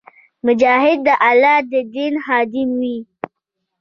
مجاهد 0.45 0.99
د 1.05 1.09
الله 1.29 1.57
د 1.71 1.73
دین 1.93 2.13
خادم 2.25 2.69
وي. 2.81 2.97